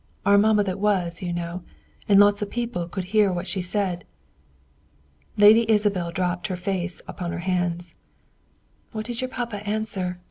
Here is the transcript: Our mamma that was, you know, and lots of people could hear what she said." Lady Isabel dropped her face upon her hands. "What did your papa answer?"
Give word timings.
Our 0.25 0.35
mamma 0.39 0.63
that 0.63 0.79
was, 0.79 1.21
you 1.21 1.31
know, 1.31 1.61
and 2.09 2.19
lots 2.19 2.41
of 2.41 2.49
people 2.49 2.87
could 2.87 3.03
hear 3.13 3.31
what 3.31 3.47
she 3.47 3.61
said." 3.61 4.03
Lady 5.37 5.63
Isabel 5.71 6.09
dropped 6.09 6.47
her 6.47 6.55
face 6.57 7.03
upon 7.07 7.31
her 7.31 7.37
hands. 7.45 7.93
"What 8.93 9.05
did 9.05 9.21
your 9.21 9.29
papa 9.29 9.57
answer?" 9.63 10.17